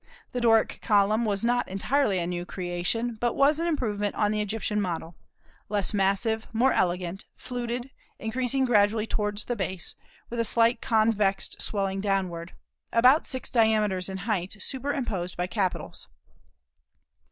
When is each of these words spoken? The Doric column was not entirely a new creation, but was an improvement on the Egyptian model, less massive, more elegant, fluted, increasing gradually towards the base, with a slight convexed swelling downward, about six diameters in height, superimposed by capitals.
The 0.31 0.41
Doric 0.41 0.79
column 0.81 1.25
was 1.25 1.43
not 1.43 1.67
entirely 1.67 2.17
a 2.17 2.25
new 2.25 2.43
creation, 2.43 3.17
but 3.21 3.35
was 3.35 3.59
an 3.59 3.67
improvement 3.67 4.15
on 4.15 4.31
the 4.31 4.41
Egyptian 4.41 4.81
model, 4.81 5.15
less 5.69 5.93
massive, 5.93 6.47
more 6.51 6.73
elegant, 6.73 7.27
fluted, 7.35 7.91
increasing 8.17 8.65
gradually 8.65 9.05
towards 9.05 9.45
the 9.45 9.55
base, 9.55 9.93
with 10.27 10.39
a 10.39 10.43
slight 10.43 10.81
convexed 10.81 11.61
swelling 11.61 12.01
downward, 12.01 12.53
about 12.91 13.27
six 13.27 13.51
diameters 13.51 14.09
in 14.09 14.17
height, 14.25 14.57
superimposed 14.59 15.37
by 15.37 15.45
capitals. 15.45 16.07